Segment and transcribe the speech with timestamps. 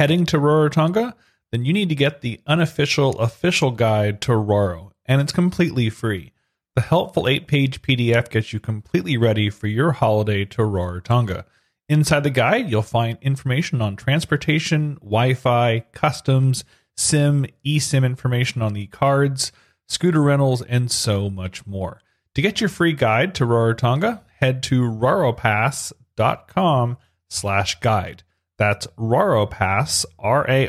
[0.00, 1.12] heading to Rarotonga,
[1.52, 6.32] then you need to get the unofficial official guide to Raro, and it's completely free.
[6.74, 11.44] The helpful eight page PDF gets you completely ready for your holiday to Rarotonga.
[11.86, 16.64] Inside the guide, you'll find information on transportation, Wi Fi, customs,
[16.96, 19.52] SIM, eSIM information on the cards,
[19.86, 22.00] scooter rentals, and so much more.
[22.36, 26.96] To get your free guide to Rarotonga, head to raropass.com
[27.28, 28.22] slash guide.
[28.60, 30.66] That's raropass, R-A-R-O-P-A-S-S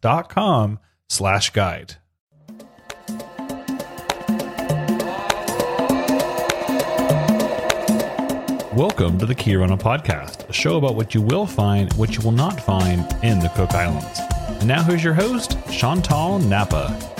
[0.00, 1.94] dot com slash guide.
[8.74, 12.22] Welcome to the Kia Orana Podcast, a show about what you will find, what you
[12.24, 14.18] will not find in the Cook Islands.
[14.58, 17.15] And now here's your host, Chantal Napa.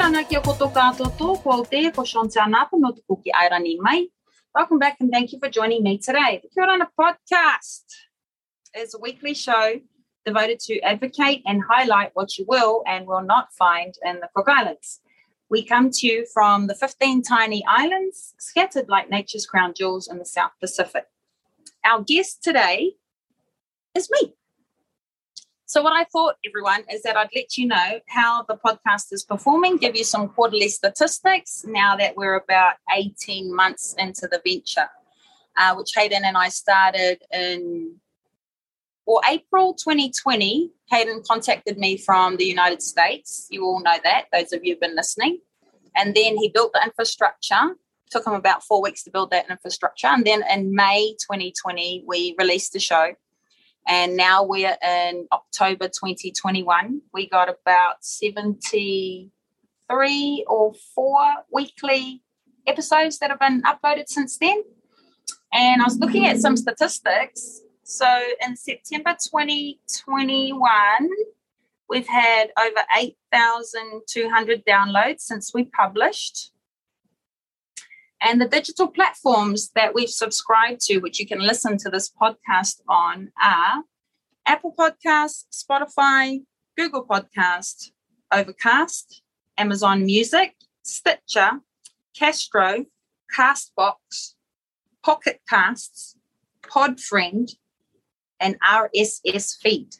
[0.00, 4.06] Kia orana kia koto kātoto, ko te ko Chantal Napa no te kuki airani mai.
[4.54, 6.40] Welcome back and thank you for joining me today.
[6.42, 7.84] The Kia Orana Podcast
[8.74, 9.78] is a weekly show
[10.24, 14.48] devoted to advocate and highlight what you will and will not find in the Cook
[14.48, 15.00] Islands.
[15.50, 20.16] We come to you from the 15 tiny islands scattered like nature's crown jewels in
[20.16, 21.08] the South Pacific.
[21.84, 22.94] Our guest today
[23.94, 24.32] is me.
[25.70, 29.22] So, what I thought, everyone, is that I'd let you know how the podcast is
[29.22, 34.90] performing, give you some quarterly statistics now that we're about 18 months into the venture,
[35.56, 38.00] uh, which Hayden and I started in
[39.06, 43.46] well, April 2020, Hayden contacted me from the United States.
[43.48, 45.38] You all know that, those of you who've been listening.
[45.94, 47.76] And then he built the infrastructure.
[48.10, 50.08] Took him about four weeks to build that infrastructure.
[50.08, 53.14] And then in May 2020, we released the show.
[53.86, 57.02] And now we're in October 2021.
[57.12, 61.18] We got about 73 or four
[61.52, 62.22] weekly
[62.66, 64.62] episodes that have been uploaded since then.
[65.52, 68.06] And I was looking at some statistics so
[68.46, 71.08] in September 2021,
[71.88, 76.52] we've had over 8,200 downloads since we published.
[78.22, 82.82] And the digital platforms that we've subscribed to, which you can listen to this podcast
[82.88, 83.84] on, are
[84.46, 86.42] Apple Podcasts, Spotify,
[86.76, 87.92] Google Podcast,
[88.32, 89.22] Overcast,
[89.56, 91.60] Amazon Music, Stitcher,
[92.14, 92.84] Castro,
[93.34, 94.34] Castbox,
[95.02, 96.16] Pocket Casts,
[96.62, 97.52] Podfriend,
[98.38, 99.94] and RSS feed.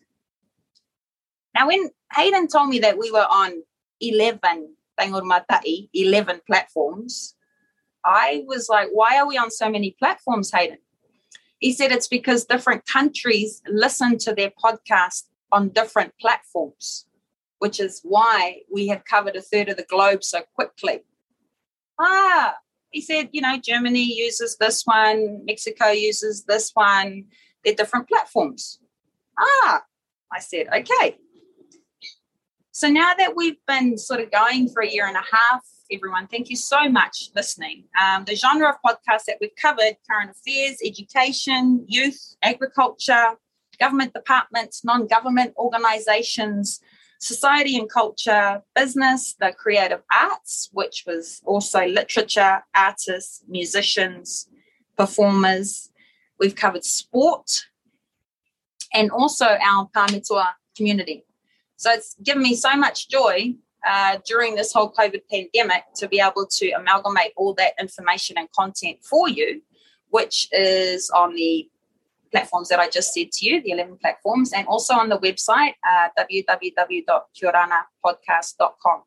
[1.54, 3.62] Now, when Hayden told me that we were on
[4.00, 7.34] 11, 11 platforms,
[8.04, 10.78] I was like, why are we on so many platforms, Hayden?
[11.58, 17.06] He said it's because different countries listen to their podcast on different platforms,
[17.58, 21.00] which is why we have covered a third of the globe so quickly.
[21.98, 22.54] Ah,
[22.90, 27.24] he said, you know, Germany uses this one, Mexico uses this one,
[27.64, 28.80] they're different platforms.
[29.38, 29.82] Ah,
[30.32, 31.18] I said, okay.
[32.72, 36.26] So now that we've been sort of going for a year and a half, everyone,
[36.26, 37.84] thank you so much listening.
[38.00, 43.36] Um, the genre of podcasts that we've covered current affairs, education, youth, agriculture,
[43.78, 46.80] government departments, non government organizations,
[47.18, 54.48] society and culture, business, the creative arts, which was also literature, artists, musicians,
[54.96, 55.90] performers,
[56.40, 57.66] We've covered sport
[58.94, 61.26] and also our Pa Metua community.
[61.76, 63.56] So it's given me so much joy
[63.88, 68.50] uh, during this whole COVID pandemic to be able to amalgamate all that information and
[68.52, 69.60] content for you,
[70.08, 71.68] which is on the
[72.30, 75.74] platforms that I just said to you, the 11 platforms, and also on the website,
[75.88, 79.02] uh, www.kiaoranapodcast.com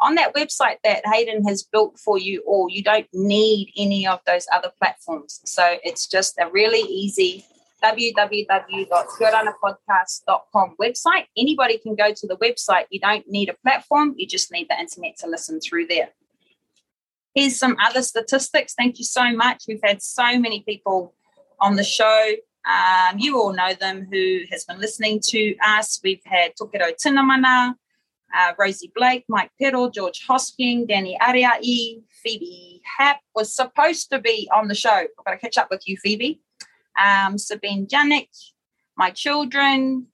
[0.00, 4.20] on that website that Hayden has built for you all, you don't need any of
[4.26, 5.40] those other platforms.
[5.44, 7.44] So it's just a really easy
[7.82, 11.26] www.kiaoranapodcast.com website.
[11.36, 12.86] Anybody can go to the website.
[12.90, 16.10] You don't need a platform, you just need the internet to listen through there.
[17.34, 18.74] Here's some other statistics.
[18.74, 19.64] Thank you so much.
[19.68, 21.14] We've had so many people
[21.60, 22.32] on the show.
[22.68, 26.00] Um, you all know them who has been listening to us.
[26.02, 27.74] We've had Tokero Tinamana,
[28.36, 34.48] uh, Rosie Blake, Mike Peddle, George Hosking, Danny Ariai, Phoebe Happ was supposed to be
[34.52, 34.90] on the show.
[34.90, 36.40] I've got to catch up with you, Phoebe.
[37.00, 38.28] Um, Sabine Janik,
[38.96, 40.06] my children.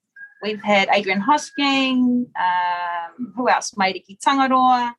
[0.42, 2.26] We've had Adrian Hosking.
[2.36, 3.72] Um, who else?
[3.72, 4.94] Mairiki Tangaroa,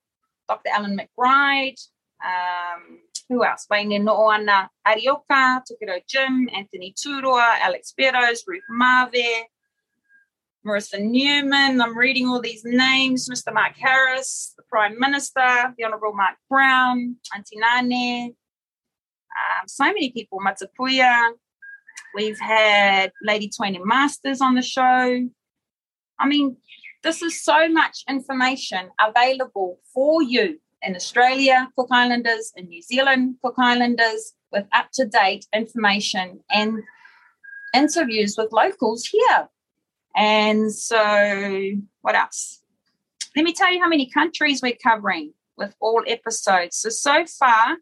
[0.49, 0.69] Dr.
[0.73, 1.79] Alan McBride.
[2.23, 2.99] Um,
[3.29, 3.67] who else?
[3.69, 9.45] Wayne Nooana Arioka, Tukiro Jim, Anthony Turua, Alex Beros, Ruth Marve,
[10.65, 11.79] Marissa Newman.
[11.79, 13.53] I'm reading all these names Mr.
[13.53, 18.35] Mark Harris, the Prime Minister, the Honourable Mark Brown, Auntie Nane,
[19.37, 21.31] um, so many people, Matapuya.
[22.15, 25.29] We've had Lady Twain Masters on the show.
[26.19, 26.57] I mean,
[27.03, 33.35] this is so much information available for you in Australia, Cook Islanders, in New Zealand,
[33.44, 36.81] Cook Islanders, with up to date information and
[37.73, 39.49] interviews with locals here.
[40.15, 41.71] And so,
[42.01, 42.61] what else?
[43.35, 46.77] Let me tell you how many countries we're covering with all episodes.
[46.77, 47.77] So, so far,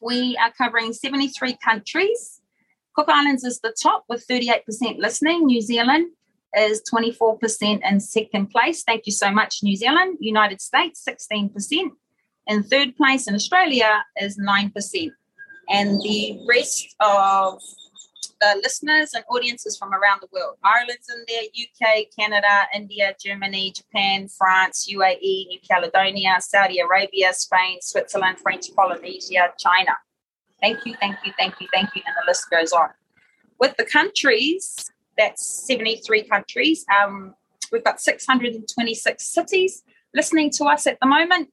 [0.00, 2.40] we are covering 73 countries.
[2.98, 5.46] Cook Islands is the top with 38% listening.
[5.46, 6.08] New Zealand
[6.56, 8.82] is 24% in second place.
[8.82, 10.18] Thank you so much, New Zealand.
[10.20, 11.90] United States, 16%.
[12.48, 15.10] In third place in Australia is 9%.
[15.70, 17.62] And the rest of
[18.40, 20.56] the listeners and audiences from around the world.
[20.64, 27.78] Ireland's in there, UK, Canada, India, Germany, Japan, France, UAE, New Caledonia, Saudi Arabia, Spain,
[27.80, 29.92] Switzerland, French Polynesia, China.
[30.60, 32.02] Thank you, thank you, thank you, thank you.
[32.06, 32.90] And the list goes on.
[33.60, 36.84] With the countries, that's 73 countries.
[36.94, 37.34] Um,
[37.72, 39.82] we've got 626 cities
[40.14, 41.50] listening to us at the moment.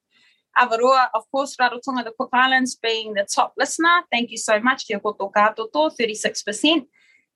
[0.57, 4.03] Avarua, of course, Rarotonga, the Cook Islands being the top listener.
[4.11, 4.87] Thank you so much.
[4.87, 6.85] Kia koto kātoto, 36%.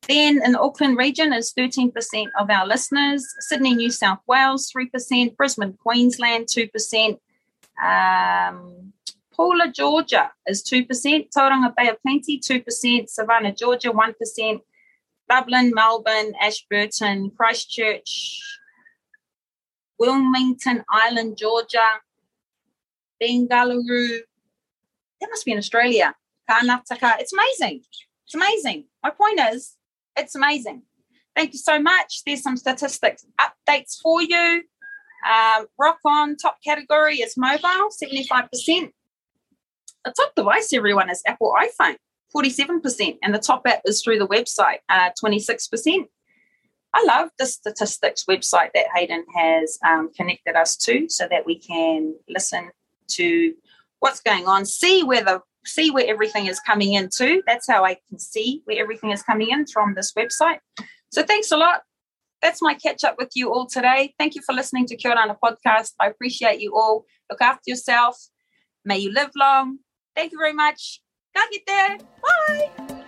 [0.08, 1.92] Then in the Auckland region is 13%
[2.40, 3.26] of our listeners.
[3.40, 5.36] Sydney, New South Wales, 3%.
[5.36, 7.18] Brisbane, Queensland, 2%.
[7.84, 8.79] Um,
[9.40, 11.30] Pooler, Georgia is 2%.
[11.36, 13.10] Tauranga Bay of Plenty, 2%.
[13.10, 14.60] Savannah, Georgia, 1%.
[15.30, 18.42] Dublin, Melbourne, Ashburton, Christchurch,
[20.00, 22.02] Wilmington Island, Georgia,
[23.22, 24.20] Bengaluru.
[25.22, 26.16] That must be in Australia.
[26.50, 27.20] Karnataka.
[27.20, 27.84] It's amazing.
[28.26, 28.86] It's amazing.
[29.04, 29.76] My point is,
[30.18, 30.82] it's amazing.
[31.36, 32.24] Thank you so much.
[32.26, 34.64] There's some statistics updates for you.
[35.30, 38.92] Um, rock on top category is mobile, 75%.
[40.06, 41.98] The top device, everyone, is Apple iPhone,
[42.36, 43.18] 47%.
[43.22, 46.06] And the top app is through the website, uh, 26%.
[46.94, 51.60] I love the statistics website that Hayden has um, connected us to so that we
[51.60, 52.72] can listen
[53.10, 53.54] to
[54.00, 57.44] what's going on, see where the see where everything is coming into.
[57.46, 60.60] That's how I can see where everything is coming in from this website.
[61.12, 61.82] So thanks a lot.
[62.42, 64.14] That's my catch up with you all today.
[64.18, 65.92] Thank you for listening to Kia Orana podcast.
[66.00, 67.06] I appreciate you all.
[67.30, 68.18] Look after yourself.
[68.86, 69.80] May you live long.
[70.20, 71.00] Thank you very much.
[71.32, 72.04] Ka kite.
[72.20, 72.99] Bye.